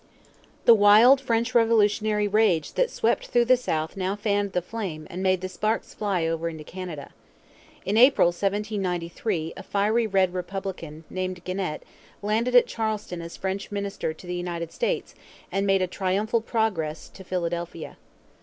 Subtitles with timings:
[0.65, 5.21] The wild French Revolutionary rage that swept through the South now fanned the flame and
[5.21, 7.11] made the sparks fly over into Canada.
[7.85, 11.83] In April 1793 a fiery Red Republican, named Genet,
[12.23, 15.13] landed at Charleston as French minister to the United States
[15.51, 17.95] and made a triumphal progress to Philadelphia.